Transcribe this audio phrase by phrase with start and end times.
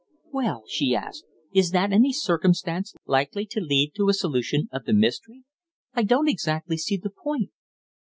[0.31, 4.93] "Well," she asked, "is that any circumstance likely to lead to a solution of the
[4.93, 5.43] mystery?
[5.93, 7.51] I don't exactly see the point."